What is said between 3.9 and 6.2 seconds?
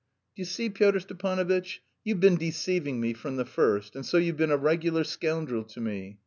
and so you've been a regular scoundrel to me.